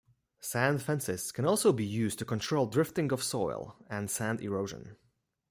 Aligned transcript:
Sand 0.39 0.81
fences 0.81 1.31
can 1.31 1.45
also 1.45 1.71
be 1.71 1.85
used 1.85 2.17
to 2.17 2.25
control 2.25 2.65
drifting 2.65 3.11
of 3.13 3.21
soil 3.21 3.75
and 3.87 4.09
sand 4.09 4.41
erosion. 4.41 4.97